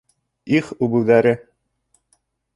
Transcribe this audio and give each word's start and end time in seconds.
Их, 0.59 0.71
үбеүҙәре! 0.87 1.35